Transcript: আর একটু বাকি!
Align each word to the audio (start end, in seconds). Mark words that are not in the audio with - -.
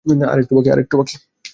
আর 0.31 0.37
একটু 0.39 0.53
বাকি! 0.97 1.15